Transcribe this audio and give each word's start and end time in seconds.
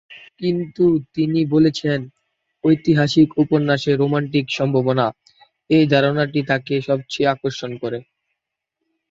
কিন্তু 0.39 0.85
তিনি 1.15 1.39
বলেছেন 1.53 1.99
"ঐতিহাসিক 2.63 3.29
উপন্যাসে 3.37 3.91
রোমান্টিক 3.95 4.45
সম্ভাবনা" 4.57 5.05
এই 5.69 5.85
ধারাটি 5.91 6.41
তাকে 6.49 6.73
সবচেয়ে 6.87 7.31
আকর্ষণ 7.33 7.71
করে। 7.81 7.99